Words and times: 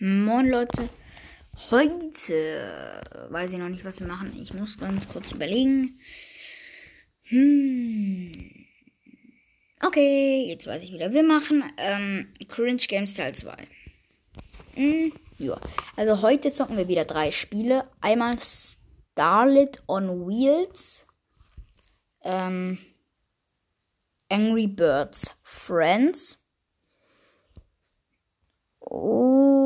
Moin 0.00 0.48
Leute. 0.48 0.88
Heute 1.70 3.00
weiß 3.28 3.52
ich 3.52 3.58
noch 3.58 3.68
nicht, 3.68 3.84
was 3.84 4.00
wir 4.00 4.06
machen. 4.06 4.32
Ich 4.36 4.54
muss 4.54 4.78
ganz 4.78 5.08
kurz 5.08 5.32
überlegen. 5.32 6.00
Hm. 7.24 8.32
Okay, 9.84 10.46
jetzt 10.48 10.66
weiß 10.66 10.82
ich 10.82 10.92
wieder. 10.92 11.12
Wir 11.12 11.22
machen 11.22 11.62
ähm, 11.76 12.32
Cringe 12.48 12.78
Games 12.78 13.14
Teil 13.14 13.34
2. 13.34 13.54
Hm, 14.74 15.12
ja. 15.38 15.60
Also 15.96 16.22
heute 16.22 16.52
zocken 16.52 16.78
wir 16.78 16.88
wieder 16.88 17.04
drei 17.04 17.30
Spiele. 17.30 17.84
Einmal 18.00 18.38
Starlit 18.40 19.82
on 19.86 20.26
Wheels. 20.26 21.06
Ähm, 22.24 22.78
Angry 24.30 24.66
Birds 24.66 25.34
Friends. 25.42 26.38
Und 28.80 29.61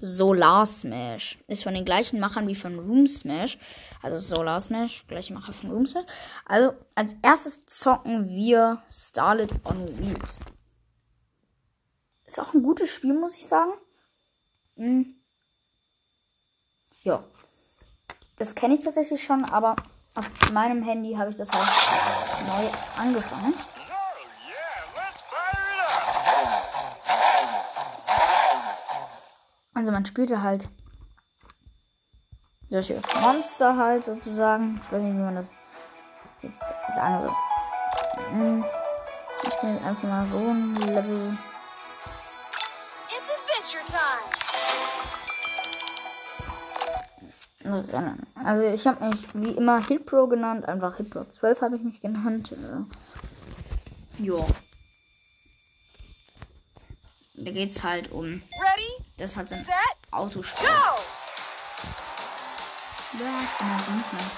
Solar 0.00 0.66
Smash. 0.66 1.38
Ist 1.46 1.62
von 1.62 1.74
den 1.74 1.84
gleichen 1.84 2.18
Machern 2.18 2.48
wie 2.48 2.56
von 2.56 2.78
Room 2.78 3.06
Smash. 3.06 3.56
Also 4.02 4.16
Solar 4.16 4.60
Smash, 4.60 5.04
gleiche 5.06 5.32
Macher 5.32 5.52
von 5.52 5.70
Room 5.70 5.86
Smash. 5.86 6.06
Also 6.44 6.74
als 6.96 7.12
erstes 7.22 7.64
zocken 7.66 8.28
wir 8.28 8.82
Starlit 8.90 9.52
on 9.64 9.86
Wheels. 9.98 10.40
Ist 12.26 12.40
auch 12.40 12.52
ein 12.52 12.62
gutes 12.62 12.90
Spiel, 12.90 13.14
muss 13.14 13.36
ich 13.36 13.46
sagen. 13.46 13.72
Hm. 14.76 15.14
Ja. 17.04 17.22
Das 18.38 18.54
kenne 18.54 18.74
ich 18.74 18.80
tatsächlich 18.80 19.22
schon, 19.22 19.44
aber 19.44 19.76
auf 20.16 20.28
meinem 20.50 20.82
Handy 20.82 21.14
habe 21.14 21.30
ich 21.30 21.36
das 21.36 21.50
halt 21.52 22.48
neu 22.48 22.68
angefangen. 23.00 23.54
Also 29.82 29.90
man 29.90 30.06
spielte 30.06 30.40
halt 30.44 30.68
solche 32.70 33.02
Monster 33.20 33.76
halt 33.76 34.04
sozusagen. 34.04 34.78
Ich 34.80 34.92
weiß 34.92 35.02
nicht, 35.02 35.16
wie 35.16 35.18
man 35.18 35.34
das 35.34 35.50
jetzt 36.40 36.60
sagen 36.94 37.24
soll. 37.24 37.34
Hm. 38.30 38.64
Ich 39.42 39.52
spiele 39.54 39.80
einfach 39.80 40.04
mal 40.04 40.24
so 40.24 40.38
ein 40.38 40.72
Level. 40.86 41.36
It's 43.08 43.28
adventure 43.34 43.82
time. 47.64 48.22
Also 48.36 48.62
ich 48.62 48.86
habe 48.86 49.04
mich 49.08 49.26
wie 49.34 49.50
immer 49.50 49.84
Hitpro 49.84 50.28
genannt, 50.28 50.64
einfach 50.68 50.96
Hitpro 50.98 51.24
12 51.24 51.60
habe 51.60 51.74
ich 51.74 51.82
mich 51.82 52.00
genannt. 52.00 52.52
Äh, 52.52 54.22
ja. 54.22 54.46
Da 57.34 57.50
geht's 57.50 57.82
halt 57.82 58.12
um 58.12 58.24
Ready, 58.24 58.71
das 59.22 59.36
hat 59.36 59.48
so 59.48 59.54
ein 59.54 59.64
Autospiel. 60.10 60.68
Ja, 60.68 60.74
ich 63.14 63.54
bin 63.58 63.70
halt 63.70 63.88
nicht 63.94 64.12
mehr. 64.12 64.28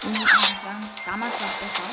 So 0.00 0.08
muss 0.08 0.18
ich 0.18 0.60
sagen. 0.64 0.90
Damals 1.04 1.34
war 1.40 1.48
es 1.48 1.56
besser. 1.60 1.84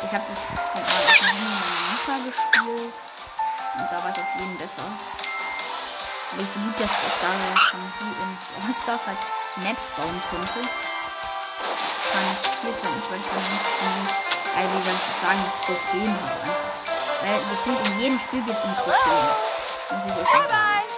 Ich 0.00 0.12
habe 0.12 0.24
das 0.24 0.40
halt 0.48 0.86
mal 0.86 1.04
auf 1.04 1.12
dem 1.12 1.26
Handy 1.28 1.44
meiner 1.60 1.84
Mutter 1.92 2.16
gespielt. 2.24 2.92
Und 3.76 3.86
da 3.92 3.96
war 4.02 4.10
ich 4.10 4.16
auf 4.16 4.32
jeden 4.40 4.56
besser. 4.56 4.88
Aber 6.32 6.40
ich 6.42 6.48
so 6.48 6.58
gut, 6.58 6.80
dass 6.80 7.04
ich 7.04 7.16
da 7.20 7.28
ja 7.28 7.52
schon 7.60 7.84
wie 8.00 8.12
in 8.16 8.30
Brawl 8.56 8.98
halt 9.04 9.20
Maps 9.56 9.92
bauen 9.92 10.22
konnte. 10.30 10.60
Das 10.64 10.70
kann 12.12 12.24
ich 12.32 12.40
viel 12.64 12.74
Zeit 12.80 12.96
nicht, 12.96 13.10
weil 13.10 13.20
ich 13.20 13.28
dann 13.28 13.44
nicht 13.44 13.68
die, 13.76 14.08
äh, 14.56 14.64
wie 14.72 14.80
soll 14.80 14.96
ich 14.96 15.04
das 15.04 15.20
sagen, 15.20 15.44
Trophäen 15.66 16.16
habe 16.16 16.40
einfach. 16.40 16.72
Weil 17.20 17.40
gefühlt 17.52 17.80
in 17.88 18.00
jedem 18.00 18.20
Spiel 18.20 18.40
geht 18.40 18.56
es 18.56 18.64
um 18.64 18.74
Trophäen. 18.74 19.28
Muss 19.90 20.06
ich 20.06 20.16
echt 20.16 20.48
sagen. 20.48 20.95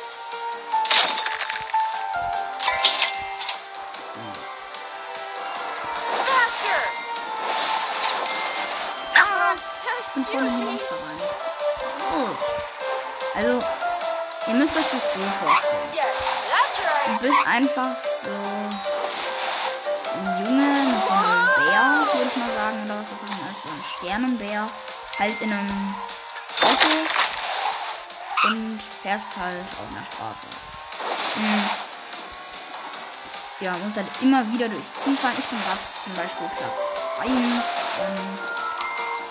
Euch 14.78 14.86
das 14.92 15.02
so 15.14 15.20
vorstellen. 15.42 15.90
Du 17.06 17.18
bist 17.18 17.46
einfach 17.46 17.96
so 18.00 18.30
ein 20.14 20.44
Junge 20.44 20.70
mit 20.86 21.02
so 21.06 21.12
einem 21.12 21.46
Bär, 21.56 22.06
würde 22.12 22.30
ich 22.30 22.36
mal 22.36 22.52
sagen, 22.54 22.84
oder 22.84 23.00
was 23.00 23.10
das 23.10 23.20
auch 23.22 23.32
immer 23.34 23.50
ist, 23.50 23.62
so 23.62 23.68
ein 23.68 23.84
Sternenbär, 23.96 24.68
halt 25.18 25.40
in 25.40 25.52
einem 25.52 25.94
Auto 26.62 26.88
und 28.48 28.80
fährst 29.02 29.36
halt 29.36 29.66
auf 29.72 29.86
einer 29.90 30.04
Straße. 30.06 30.46
Mhm. 31.36 31.64
Ja, 33.60 33.72
muss 33.84 33.96
halt 33.96 34.06
immer 34.20 34.46
wieder 34.52 34.68
durchs 34.68 34.94
Ziel 34.94 35.16
fahren. 35.16 35.34
Ich 35.36 35.46
bin 35.46 35.58
gerade 35.64 35.80
zum 36.04 36.14
Beispiel 36.14 36.48
Platz 36.56 36.78
1. 37.18 37.30
Ähm, 37.30 38.38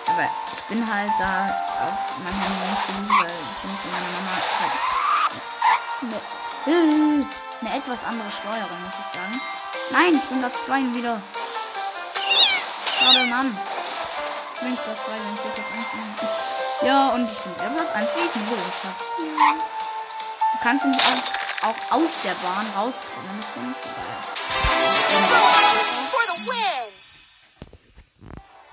aber 0.07 0.29
ich 0.53 0.63
bin 0.63 0.93
halt 0.93 1.11
da 1.19 1.49
auf 1.85 2.17
meinem 2.19 2.41
Handy 2.41 2.67
nicht 2.67 3.19
weil 3.19 3.27
das 3.27 3.61
sind 3.61 3.79
von 3.79 3.91
meiner 3.91 4.11
Mama 4.11 4.31
halt 4.59 4.86
eine, 6.01 6.15
äh, 6.67 7.25
eine 7.61 7.75
etwas 7.75 8.03
andere 8.03 8.31
Steuerung, 8.31 8.81
muss 8.83 8.99
ich 8.99 9.07
sagen. 9.13 9.41
Nein, 9.91 10.15
ich 10.15 10.29
bin 10.29 10.39
Platz 10.39 10.65
2 10.65 10.79
wieder. 10.95 11.21
Schade, 12.99 13.25
Mann. 13.27 13.57
Ich 14.55 14.61
nicht 14.61 14.83
Platz 14.83 14.97
2 15.05 15.11
sein, 15.11 15.19
ich 15.35 15.41
Platz 15.41 15.67
1 15.73 15.85
sein. 15.91 16.87
Ja, 16.87 17.09
und 17.09 17.31
ich 17.31 17.39
bin 17.39 17.55
wieder 17.55 17.69
Platz 17.69 17.91
1, 17.95 18.09
wie 18.15 18.19
ich 18.19 18.25
es 18.25 18.35
mir 18.35 18.43
gewünscht 18.45 18.83
habe. 18.83 18.95
Du 20.53 20.57
kannst 20.63 20.83
nämlich 20.83 21.01
auch, 21.03 21.17
auch 21.61 21.97
aus 21.97 22.11
der 22.23 22.33
Bahn 22.33 22.65
rauskommen, 22.75 23.43
so 23.43 23.59
geil. 23.59 24.21
For 26.11 26.23
the 26.35 26.43
win! 26.43 26.87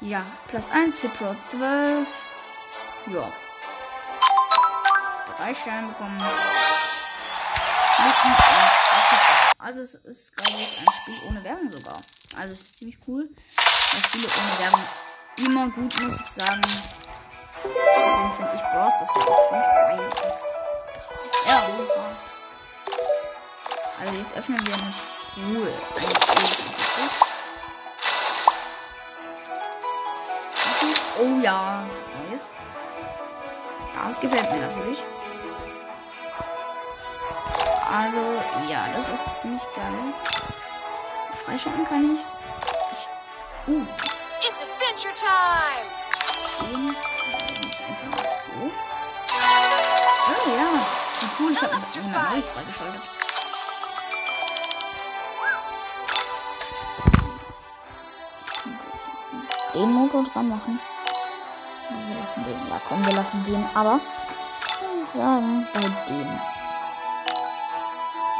Ja, 0.09 0.27
Platz 0.49 0.67
1, 0.73 1.01
Hit 1.01 1.15
Pro 1.15 1.35
12. 1.35 2.07
Ja. 3.07 3.33
Drei 5.37 5.55
Sterne 5.55 5.89
bekommen. 5.89 6.23
Frage. 8.11 9.53
Also 9.59 9.81
es 9.81 9.95
ist, 9.95 10.37
glaube 10.37 10.53
ich, 10.61 10.79
ein 10.79 10.93
Spiel 10.93 11.15
ohne 11.29 11.43
Werbung 11.43 11.73
sogar. 11.73 11.97
Also 12.37 12.53
es 12.53 12.61
ist 12.61 12.79
ziemlich 12.79 12.99
cool. 13.07 13.29
Weil 13.93 14.03
Spiele 14.05 14.27
ohne 14.27 14.59
Werbung 14.65 14.85
immer 15.39 15.69
gut, 15.71 16.01
muss 16.03 16.21
ich 16.21 16.27
sagen. 16.27 16.63
Deswegen 17.65 18.33
finde 18.37 18.53
ich 18.55 18.61
Bros. 18.61 18.93
das 19.01 19.09
ja 19.17 19.23
auch 19.23 19.49
gut, 19.49 19.65
weil 19.87 20.09
es 20.09 20.41
ja, 21.47 21.63
Also 24.01 24.15
jetzt 24.15 24.37
öffnen 24.37 24.67
wir 24.67 24.75
eine 24.75 24.95
du? 30.81 31.23
Oh 31.23 31.41
ja, 31.41 31.85
was 31.99 32.09
Neues. 32.29 32.53
Das 33.95 34.21
gefällt 34.21 34.51
mir 34.53 34.67
natürlich. 34.67 35.03
Also, 37.97 38.19
ja, 38.69 38.89
das 38.93 39.09
ist 39.09 39.25
ziemlich 39.41 39.63
geil. 39.77 40.13
Freischalten 41.45 41.85
kann 41.87 42.17
ich's. 42.17 42.41
Ich. 42.91 43.07
Uh, 43.69 43.87
It's 44.41 44.61
adventure 44.61 45.15
time! 45.15 45.87
den 46.59 47.71
ich 47.71 47.85
einfach 47.85 48.11
mal 48.11 48.25
so. 48.47 48.73
Oh 50.27 50.51
ja, 50.57 50.69
wie 51.21 51.29
cool, 51.39 51.53
ich 51.53 51.63
habe 51.63 51.75
jemand 51.93 52.33
Neues 52.33 52.51
freigeschaltet. 52.51 53.03
Den 59.73 59.93
Motor 59.93 60.25
dran 60.25 60.49
machen. 60.49 60.81
Wir 62.09 62.21
lassen 62.21 62.45
den. 62.45 62.69
Ja, 62.69 62.81
komm, 62.89 63.07
wir 63.07 63.13
lassen 63.13 63.45
den. 63.45 63.65
Aber, 63.73 64.01
muss 64.83 64.97
ich 64.99 65.11
sagen, 65.15 65.69
bei 65.73 65.81
dem. 66.09 66.54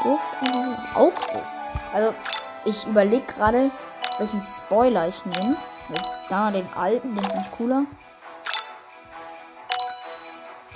Ist 0.05 0.97
auch 0.97 1.13
das. 1.33 1.57
Also, 1.93 2.15
ich 2.65 2.87
überlege 2.87 3.25
gerade, 3.33 3.71
welchen 4.19 4.43
Spoiler 4.43 5.09
ich 5.09 5.25
nehme. 5.25 5.57
Da 6.29 6.51
den 6.51 6.69
alten, 6.75 7.15
den 7.15 7.25
finde 7.25 7.45
ich 7.47 7.57
cooler. 7.57 7.83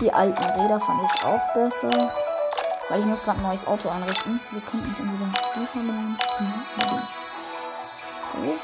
Die 0.00 0.12
alten 0.12 0.44
Räder 0.60 0.78
fand 0.78 1.00
ich 1.02 1.24
auch 1.24 1.54
besser. 1.54 2.12
Weil 2.88 3.00
ich 3.00 3.06
muss 3.06 3.22
gerade 3.22 3.38
ein 3.38 3.44
neues 3.44 3.66
Auto 3.66 3.88
einrichten. 3.88 4.40
Wir 4.50 4.60
könnten 4.62 4.90
es 4.92 4.98
entweder 4.98 5.26
die. 6.38 6.44
Die 8.34 8.58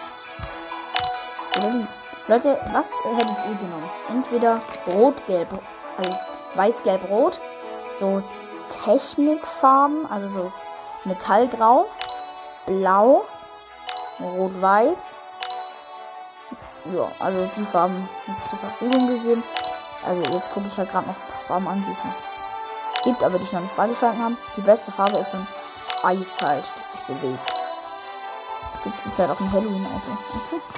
oder. 1.66 1.88
Leute, 2.26 2.58
was 2.72 2.90
hättet 3.04 3.36
ihr 3.36 3.56
genommen? 3.56 3.90
Entweder 4.08 4.60
rot, 4.94 5.14
gelb, 5.26 5.48
also 5.98 6.16
weiß, 6.54 6.82
gelb, 6.82 7.08
rot. 7.10 7.38
So 7.90 8.22
Technikfarben, 8.68 10.10
also 10.10 10.28
so 10.28 10.52
Metallgrau, 11.04 11.88
blau, 12.66 13.24
rot, 14.20 14.60
weiß. 14.60 15.18
Ja, 16.94 17.08
also 17.18 17.50
die 17.56 17.64
Farben 17.64 18.08
sind 18.26 18.36
zur 18.50 18.58
Verfügung 18.58 19.06
gegeben. 19.06 19.42
Also 20.06 20.22
jetzt 20.34 20.52
gucke 20.52 20.66
ich 20.68 20.76
halt 20.76 20.90
gerade 20.90 21.06
noch 21.06 21.14
ein 21.14 21.32
paar 21.32 21.46
Farben 21.46 21.68
an, 21.68 21.84
sie 21.84 21.92
ist 21.92 22.04
noch 22.04 22.12
gibt, 23.04 23.22
aber 23.22 23.38
die 23.38 23.44
ich 23.44 23.52
noch 23.52 23.60
nicht 23.60 23.74
freigeschalten 23.74 24.22
habe. 24.22 24.36
Die 24.56 24.62
beste 24.62 24.90
Farbe 24.90 25.18
ist 25.18 25.30
so 25.30 25.36
ein 25.36 25.46
Eis 26.02 26.40
halt, 26.40 26.64
das 26.76 26.92
sich 26.92 27.00
bewegt. 27.02 27.38
Es 28.72 28.82
gibt 28.82 29.00
zurzeit 29.00 29.30
auch 29.30 29.40
ein 29.40 29.52
Halloween-Auto. 29.52 30.18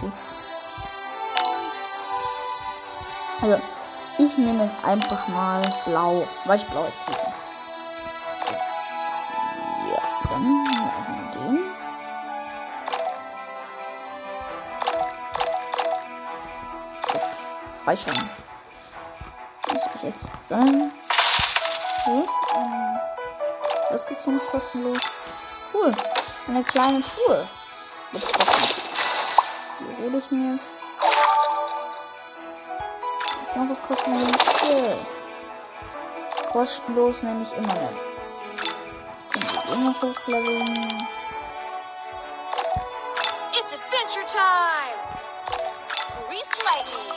Cool. 0.03 0.13
Also, 3.43 3.61
ich 4.19 4.39
nehme 4.39 4.65
jetzt 4.65 4.85
einfach 4.85 5.29
mal 5.29 5.63
blau, 5.87 6.27
weil 6.45 6.59
ich 6.59 6.67
blau 6.67 6.85
ist. 6.85 7.16
Dann 10.37 10.63
machen 10.65 11.31
wir 11.33 11.41
den. 11.41 11.59
Was 17.85 18.03
soll 19.83 19.91
ich 19.95 20.03
jetzt 20.03 20.29
sagen? 20.49 20.93
Gut. 22.05 22.29
ähm, 22.57 22.99
Was 23.91 24.07
gibt's 24.07 24.25
hier 24.25 24.35
noch 24.35 24.47
kostenlos? 24.51 24.99
Cool. 25.73 25.91
Eine 26.49 26.65
kleine 26.65 27.01
Truhe. 27.01 27.49
Die 28.13 30.03
hole 30.03 30.19
ich 30.19 30.31
mir. 30.31 30.59
Noch 33.55 33.71
was 33.71 33.83
kostenlos. 33.83 34.33
Okay. 34.33 34.95
Kostenlos 36.53 37.23
nehme 37.23 37.43
ich 37.43 37.53
immer 37.53 37.75
nicht. 37.91 38.16
Noch? 39.77 40.03
It's 43.53 43.73
adventure 43.73 44.27
time! 44.27 44.97
Grease 46.29 46.49
lightning! 46.65 47.17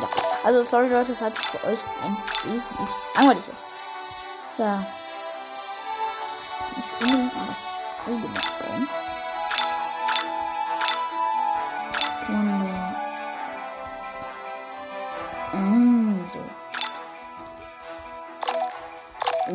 Ja. 0.00 0.08
Also 0.44 0.62
sorry 0.62 0.88
Leute, 0.88 1.14
falls 1.14 1.38
es 1.38 1.44
für 1.46 1.64
euch 1.68 1.78
ein 2.02 2.16
wenig 2.44 2.62
langweilig 3.14 3.48
ist. 3.52 3.64
Ja. 4.58 4.84
Ich 6.76 7.06
bauen. 7.06 9.03
Freunde. 12.24 12.70
Mm, 15.52 16.24
so. 16.32 16.40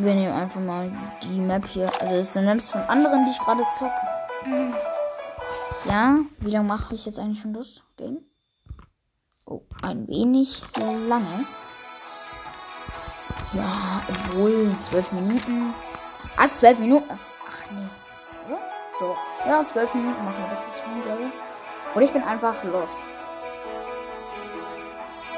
Wir 0.01 0.13
nehmen 0.13 0.33
einfach 0.33 0.61
mal 0.61 0.91
die 1.23 1.39
Map 1.39 1.65
hier. 1.67 1.87
Also 2.01 2.15
es 2.15 2.33
sind 2.33 2.45
Maps 2.45 2.69
von 2.69 2.81
anderen, 2.81 3.25
die 3.25 3.31
ich 3.31 3.39
gerade 3.39 3.63
zocke. 3.71 3.91
Ja, 5.85 6.17
wie 6.39 6.51
lange 6.51 6.67
mache 6.67 6.93
ich 6.93 7.05
jetzt 7.05 7.19
eigentlich 7.19 7.41
schon 7.41 7.53
das 7.53 7.81
Game? 7.97 8.19
Oh, 9.45 9.61
ein 9.81 10.07
wenig 10.07 10.61
lange. 11.07 11.45
Ja, 13.53 13.71
obwohl 14.07 14.75
zwölf 14.81 15.11
Minuten. 15.11 15.73
Ah, 16.37 16.47
zwölf 16.47 16.77
Minuten. 16.77 17.09
Ach 17.09 17.71
nee. 17.71 17.89
Ja, 19.47 19.65
zwölf 19.65 19.93
Minuten 19.93 20.23
machen 20.23 20.43
wir 20.43 20.49
das 20.51 20.67
jetzt 20.67 20.81
schon, 20.83 21.01
glaube 21.01 21.23
ich. 21.23 21.48
Oder 21.95 22.05
ich 22.05 22.13
bin 22.13 22.23
einfach 22.23 22.63
lost. 22.63 22.93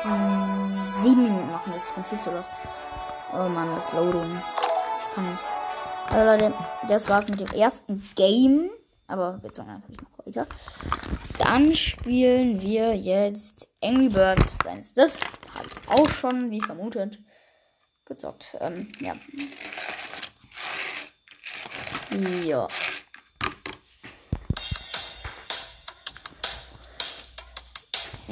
Hm, 0.03 0.93
sieben 1.03 1.23
Minuten 1.23 1.71
das. 1.73 1.85
Ich 1.87 1.91
bin 1.91 2.03
viel 2.03 2.19
zu 2.19 2.31
lost. 2.31 2.49
Oh 3.33 3.47
Mann, 3.47 3.73
das 3.75 3.93
Loading. 3.93 4.41
Ich 4.99 5.15
kann 5.15 5.29
nicht. 5.29 5.39
Also 6.09 6.31
Leute, 6.31 6.53
das 6.89 7.07
war's 7.07 7.27
mit 7.29 7.39
dem 7.39 7.47
ersten 7.47 8.09
Game. 8.15 8.69
Aber 9.07 9.41
wir 9.41 9.51
zocken 9.51 9.73
natürlich 9.73 10.01
noch 10.01 10.25
weiter. 10.25 10.47
Dann 11.37 11.75
spielen 11.75 12.61
wir 12.61 12.95
jetzt 12.95 13.67
Angry 13.83 14.09
Birds 14.09 14.51
Friends. 14.61 14.93
Das 14.93 15.17
habe 15.55 15.67
ich 15.67 15.89
auch 15.89 16.09
schon, 16.09 16.51
wie 16.51 16.61
vermutet, 16.61 17.19
gezockt. 18.05 18.55
Ähm, 18.59 18.91
ja. 18.99 19.15
Ja. 22.43 22.67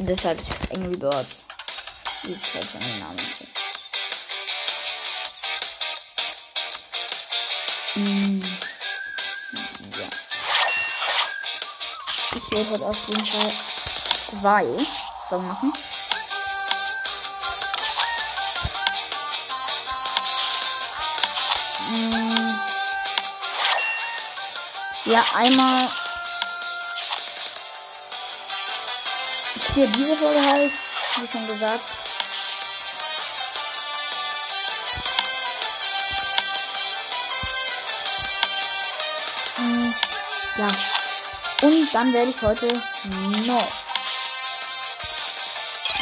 Deshalb 0.02 0.40
Angry 0.74 0.96
Birds. 0.96 1.44
Wie 2.24 2.32
es 2.32 2.54
halt 2.54 2.70
schon 2.72 2.80
den 2.80 3.00
Namen. 3.00 3.20
Mm. 7.96 8.40
Ja. 10.00 10.08
Ich 12.36 12.52
werde 12.54 12.70
heute 12.70 12.86
auf 12.86 12.98
jeden 13.08 13.26
Fall 13.26 13.54
zwei 14.30 14.66
Folgen 15.28 15.48
machen. 15.48 15.74
Mm. 21.92 22.60
Ja, 25.06 25.26
einmal. 25.36 25.90
Spiele 29.62 29.88
diese 29.90 30.16
Folge 30.16 30.42
halt, 30.46 30.72
wie 31.18 31.28
schon 31.32 31.48
gesagt. 31.48 31.84
Mm, 39.58 39.94
Ja. 40.58 40.68
Und 41.62 41.94
dann 41.94 42.14
werde 42.14 42.32
ich 42.32 42.42
heute 42.42 42.68
noch 42.68 43.68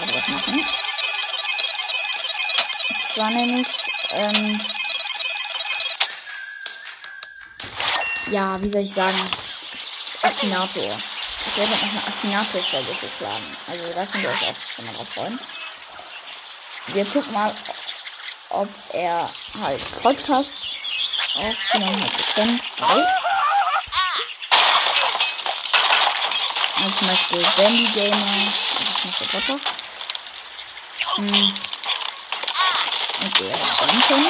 etwas 0.04 0.28
machen. 0.28 0.66
Und 2.90 3.04
zwar 3.14 3.30
nämlich, 3.32 3.68
ähm, 4.12 4.62
ja, 8.30 8.62
wie 8.62 8.70
soll 8.70 8.82
ich 8.82 8.94
sagen, 8.94 9.18
Akinator. 10.22 11.00
Ich 11.50 11.58
werde 11.58 11.72
noch 11.72 11.82
eine 11.82 12.04
Akinator-Folge 12.08 12.90
hochladen. 13.02 13.58
Also 13.68 13.94
da 13.94 14.06
könnt 14.06 14.24
ihr 14.24 14.30
euch 14.30 14.48
auch 14.48 14.56
schon 14.76 14.86
mal 14.86 14.94
drauf 14.94 15.10
freuen. 15.14 15.40
Wir 16.88 17.06
gucken 17.06 17.34
mal, 17.34 17.56
ob 18.50 18.70
er 18.94 19.30
halt 19.62 20.02
Podcasts 20.02 20.76
aufgenommen 21.36 22.04
hat. 22.04 22.36
Können. 22.36 22.62
Also 26.78 26.98
zum 27.00 27.08
Beispiel 27.08 27.46
Bandy 27.58 27.86
Gamer. 27.94 28.18
Das 28.18 28.98
ist 28.98 29.06
nicht 29.06 29.20
der 29.22 29.26
Podcast. 29.40 29.64
Hm. 31.16 31.54
Und 33.20 33.40
der 33.40 33.58
Duncan. 33.58 34.26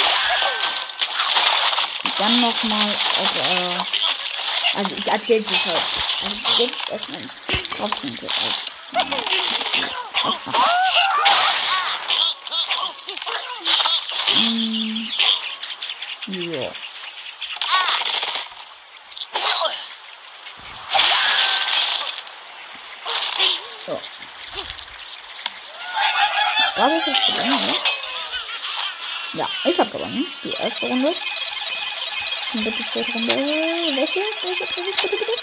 Und 2.03 2.13
dann 2.19 2.41
nochmal, 2.41 2.95
ob 3.19 3.35
er. 3.35 3.85
Also 4.73 4.95
ich 4.95 5.07
erzähle 5.07 5.45
es 5.49 5.65
halt. 5.65 5.81
Also 6.23 6.35
jetzt 6.63 6.89
erstmal 6.91 7.21
was 7.79 7.91
machen. 10.45 10.53
Hm. 14.33 15.07
Ja. 16.27 16.71
So. 23.85 24.01
Ich 26.59 26.75
glaube, 26.75 26.95
ich 26.97 27.05
habe 27.05 27.31
gewonnen, 27.31 27.65
ne? 27.65 27.75
Ja, 29.33 29.47
ich 29.63 29.79
habe 29.79 29.89
gewonnen. 29.89 30.25
Die 30.43 30.51
erste 30.51 30.87
Runde. 30.87 31.15
Und 32.53 32.63
bitte 32.63 32.85
zweite 32.91 33.11
Runde. 33.11 33.35
Welche? 33.35 34.21
Welche? 34.41 34.65
Bitte, 34.67 34.91
bitte, 35.01 35.17
bitte. 35.17 35.33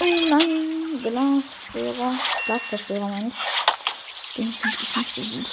Oh 0.00 0.04
nein, 0.28 1.02
Glaszerstörer. 1.02 2.14
Glaszerstörer 2.46 3.08
meine 3.08 3.28
ich. 3.28 3.34
Den 4.36 4.52
finde 4.52 4.76
ich 4.80 4.96
nicht 4.96 5.14
so 5.14 5.20
gut. 5.20 5.46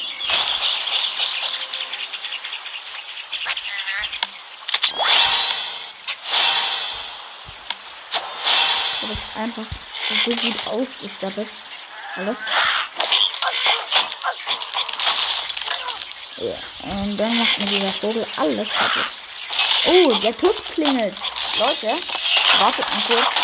Das 9.02 9.10
ist 9.12 9.38
einfach 9.38 9.66
so 10.24 10.32
gut 10.32 10.68
ausgestattet. 10.68 11.50
Alles. 12.16 12.38
Ja, 16.38 16.92
und 16.92 17.18
dann 17.18 17.38
macht 17.38 17.60
mir 17.60 17.66
dieser 17.66 17.92
Vogel 17.92 18.26
alles 18.38 18.70
kaputt. 18.70 19.23
Oh, 19.86 20.14
der 20.24 20.38
Tuss 20.38 20.64
klingelt. 20.74 21.16
Leute, 21.60 21.88
wartet 22.60 22.86
mal 22.90 23.02
kurz. 23.08 23.43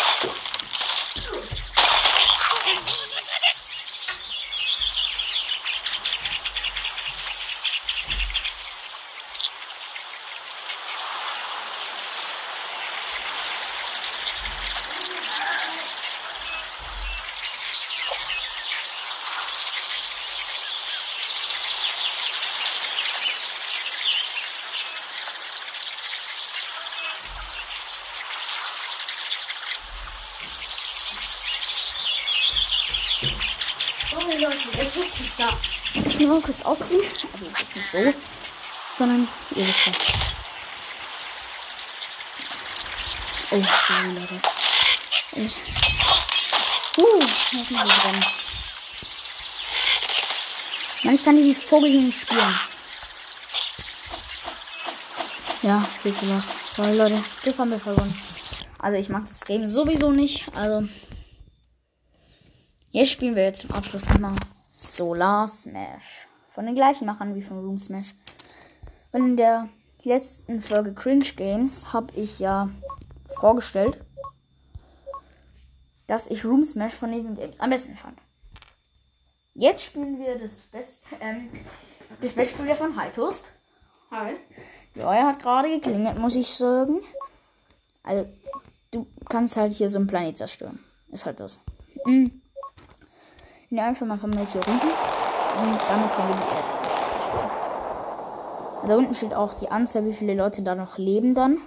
Leute, 34.40 34.56
der 34.74 34.86
ist 34.86 34.94
da. 35.36 35.58
Muss 35.94 36.06
ich 36.06 36.18
nur 36.18 36.42
kurz 36.42 36.62
ausziehen? 36.62 37.02
Also 37.32 37.44
nicht 37.44 37.92
so, 37.92 38.14
sondern 38.96 39.28
ihr 39.54 39.66
wisst 39.66 39.86
ja. 39.86 39.92
Oh, 43.50 43.64
sorry, 43.86 44.12
Leute. 44.14 44.40
Ich. 45.32 45.52
Uh, 46.96 47.20
jetzt 47.20 47.52
muss 47.52 47.70
ich 47.70 48.04
rennen. 48.04 48.24
Mann, 51.02 51.14
ich 51.14 51.24
kann 51.24 51.36
diesen 51.36 51.54
Vogel 51.54 51.90
hier 51.90 52.00
nicht 52.00 52.20
spielen. 52.20 52.60
Ja, 55.62 55.86
viel 56.02 56.14
zu 56.14 56.24
lost. 56.24 56.50
Sorry, 56.66 56.96
Leute. 56.96 57.22
Das 57.44 57.58
haben 57.58 57.72
wir 57.72 57.80
verloren. 57.80 58.18
Also, 58.78 58.96
ich 58.96 59.10
mag 59.10 59.24
das 59.24 59.44
Game 59.44 59.66
sowieso 59.66 60.10
nicht. 60.10 60.46
Also, 60.54 60.88
jetzt 63.00 63.12
spielen 63.12 63.34
wir 63.34 63.44
jetzt 63.44 63.60
zum 63.60 63.70
Abschluss 63.70 64.06
nochmal 64.08 64.36
Solar 64.70 65.48
Smash. 65.48 66.26
Von 66.50 66.66
den 66.66 66.74
gleichen 66.74 67.06
Machern 67.06 67.34
wie 67.34 67.42
von 67.42 67.58
Room 67.58 67.78
Smash. 67.78 68.14
Weil 69.10 69.22
in 69.22 69.36
der 69.38 69.68
letzten 70.02 70.60
Folge 70.60 70.92
Cringe 70.92 71.24
Games 71.36 71.94
habe 71.94 72.12
ich 72.14 72.38
ja 72.40 72.68
vorgestellt, 73.40 74.04
dass 76.06 76.26
ich 76.26 76.44
Room 76.44 76.62
Smash 76.62 76.92
von 76.92 77.10
diesen 77.12 77.36
Games 77.36 77.58
am 77.58 77.70
besten 77.70 77.96
fand. 77.96 78.18
Jetzt 79.54 79.84
spielen 79.84 80.18
wir 80.18 80.38
das 80.38 80.52
beste, 80.70 81.06
ähm, 81.20 81.48
das 82.20 82.32
beste 82.32 82.58
Spiel 82.58 82.74
von 82.74 82.96
Hightoast. 82.96 83.46
Hi. 84.10 84.34
Ja, 84.94 85.14
er 85.14 85.26
hat 85.28 85.40
gerade 85.40 85.68
geklingelt, 85.68 86.18
muss 86.18 86.36
ich 86.36 86.48
sagen. 86.48 87.00
Also, 88.02 88.28
du 88.90 89.06
kannst 89.28 89.56
halt 89.56 89.72
hier 89.72 89.88
so 89.88 89.98
einen 89.98 90.06
Planet 90.06 90.36
zerstören. 90.36 90.84
Ist 91.10 91.24
halt 91.24 91.40
das. 91.40 91.60
Mhm. 92.04 92.39
Nehmen 93.72 93.86
einfach 93.86 94.04
mal 94.04 94.18
paar 94.18 94.28
Meteoriten. 94.28 94.74
Und 94.74 95.78
damit 95.88 96.12
können 96.12 96.28
wir 96.28 96.36
die 96.36 96.54
Erde 96.54 96.74
zum 96.74 96.84
Beispiel 96.84 97.10
zerstören. 97.10 97.50
Da 98.88 98.96
unten 98.96 99.14
steht 99.14 99.34
auch 99.34 99.54
die 99.54 99.70
Anzahl, 99.70 100.04
wie 100.06 100.12
viele 100.12 100.34
Leute 100.34 100.62
da 100.62 100.74
noch 100.74 100.98
leben 100.98 101.36
dann. 101.36 101.58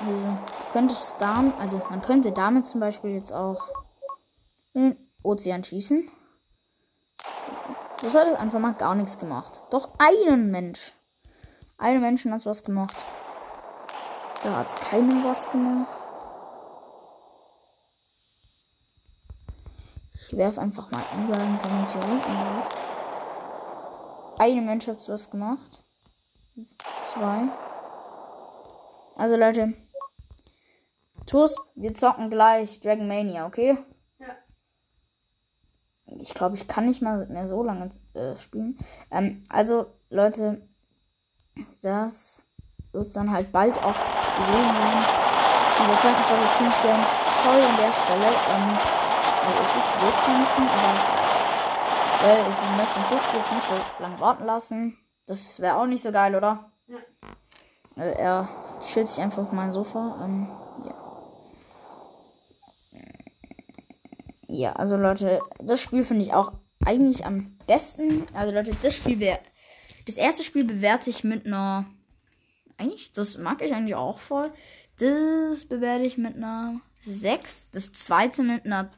Also, 0.00 0.12
du 0.12 0.72
könntest 0.72 1.16
da, 1.18 1.44
also 1.58 1.82
man 1.90 2.00
könnte 2.00 2.32
damit 2.32 2.64
zum 2.64 2.80
Beispiel 2.80 3.10
jetzt 3.10 3.32
auch 3.32 3.68
in 4.72 4.92
den 4.92 5.08
Ozean 5.22 5.62
schießen. 5.62 6.10
Das 8.00 8.14
hat 8.14 8.26
jetzt 8.26 8.40
einfach 8.40 8.58
mal 8.58 8.72
gar 8.72 8.94
nichts 8.94 9.18
gemacht. 9.18 9.62
Doch 9.70 9.90
einen 9.98 10.50
Mensch. 10.50 10.94
Einen 11.76 12.00
Menschen 12.00 12.32
hat 12.32 12.46
was 12.46 12.64
gemacht. 12.64 13.04
Da 14.42 14.56
hat 14.56 14.68
es 14.68 14.76
keinem 14.76 15.22
was 15.22 15.50
gemacht. 15.50 16.01
Ich 20.28 20.36
werfe 20.36 20.60
einfach 20.60 20.90
mal 20.90 21.04
überall 21.24 21.40
ein 21.40 21.58
paar 21.58 21.80
Meteoriten 21.80 22.34
drauf. 22.34 22.74
Ein 24.38 24.64
Mensch 24.64 24.86
hat 24.86 25.08
was 25.08 25.30
gemacht. 25.30 25.84
Zwei. 27.02 27.48
Also 29.16 29.36
Leute. 29.36 29.74
Tours, 31.26 31.56
wir 31.74 31.94
zocken 31.94 32.30
gleich 32.30 32.80
Dragon 32.80 33.06
Mania, 33.06 33.46
okay? 33.46 33.78
Ja. 34.18 34.36
Ich 36.06 36.34
glaube, 36.34 36.56
ich 36.56 36.66
kann 36.66 36.86
nicht 36.86 37.02
mal 37.02 37.26
mehr 37.26 37.46
so 37.46 37.62
lange 37.62 37.90
äh, 38.14 38.36
spielen. 38.36 38.78
Ähm, 39.10 39.44
also, 39.48 39.86
Leute, 40.10 40.66
das 41.82 42.42
wird 42.92 43.14
dann 43.14 43.30
halt 43.30 43.52
bald 43.52 43.78
auch 43.78 43.94
gewesen 44.36 44.76
sein. 44.76 45.04
In 45.80 45.88
der 45.88 46.00
zweiten 46.00 46.22
Folge 46.24 46.44
Cringe 46.56 46.74
Games. 46.82 47.08
Sorry 47.40 47.62
an 47.62 47.76
der 47.76 47.92
Stelle. 47.92 48.26
Ähm, 48.50 48.78
also 49.44 49.60
es 49.62 49.76
ist 49.76 49.94
jetzt 49.94 50.28
noch 50.28 50.38
nicht 50.38 50.56
gut, 50.56 50.68
aber 50.68 50.92
gleich. 50.92 51.42
Weil 52.22 52.46
ich 52.50 52.76
möchte 52.76 53.00
den 53.00 53.08
Tusk 53.08 53.28
jetzt 53.34 53.52
nicht 53.52 53.66
so 53.68 53.74
lange 53.98 54.20
warten 54.20 54.44
lassen. 54.44 54.98
Das 55.26 55.60
wäre 55.60 55.76
auch 55.76 55.86
nicht 55.86 56.02
so 56.02 56.12
geil, 56.12 56.34
oder? 56.34 56.70
Ja. 56.86 56.98
Also 57.96 58.10
er 58.10 58.48
chillt 58.80 59.08
sich 59.08 59.22
einfach 59.22 59.42
auf 59.42 59.52
meinem 59.52 59.72
Sofa. 59.72 60.20
Ähm, 60.24 60.48
ja. 60.84 60.94
Ja, 64.48 64.72
also 64.74 64.96
Leute, 64.96 65.40
das 65.60 65.80
Spiel 65.80 66.04
finde 66.04 66.24
ich 66.24 66.34
auch 66.34 66.52
eigentlich 66.84 67.24
am 67.24 67.56
besten. 67.66 68.26
Also 68.34 68.52
Leute, 68.52 68.72
das 68.82 68.94
Spiel 68.94 69.18
wäre. 69.18 69.38
Das 70.06 70.16
erste 70.16 70.44
Spiel 70.44 70.64
bewerte 70.64 71.10
ich 71.10 71.24
mit 71.24 71.46
einer. 71.46 71.86
Eigentlich, 72.76 73.12
das 73.12 73.38
mag 73.38 73.62
ich 73.62 73.72
eigentlich 73.72 73.94
auch 73.94 74.18
voll. 74.18 74.52
Das 74.98 75.66
bewerte 75.66 76.04
ich 76.04 76.18
mit 76.18 76.36
einer 76.36 76.80
6. 77.00 77.70
Das 77.70 77.92
zweite 77.92 78.42
mit 78.42 78.64
einer. 78.66 78.90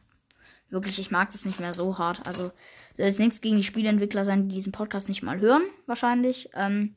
Wirklich, 0.70 0.98
ich 0.98 1.10
mag 1.10 1.30
das 1.30 1.44
nicht 1.44 1.60
mehr 1.60 1.72
so 1.72 1.98
hart. 1.98 2.26
Also, 2.26 2.50
soll 2.94 3.06
jetzt 3.06 3.18
nichts 3.18 3.40
gegen 3.40 3.56
die 3.56 3.62
Spieleentwickler 3.62 4.24
sein, 4.24 4.48
die 4.48 4.54
diesen 4.54 4.72
Podcast 4.72 5.08
nicht 5.08 5.22
mal 5.22 5.40
hören, 5.40 5.62
wahrscheinlich. 5.86 6.50
Ähm, 6.54 6.94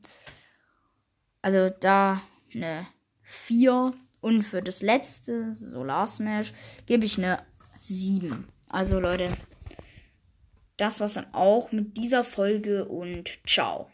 also, 1.42 1.70
da 1.80 2.20
eine 2.54 2.86
4. 3.22 3.92
Und 4.20 4.42
für 4.42 4.62
das 4.62 4.82
letzte, 4.82 5.54
Solar 5.54 6.06
Smash, 6.06 6.52
gebe 6.86 7.04
ich 7.04 7.18
eine 7.18 7.38
7. 7.80 8.48
Also, 8.68 8.98
Leute, 8.98 9.30
das 10.76 11.00
war's 11.00 11.14
dann 11.14 11.32
auch 11.32 11.72
mit 11.72 11.96
dieser 11.96 12.24
Folge 12.24 12.86
und 12.86 13.38
ciao. 13.46 13.90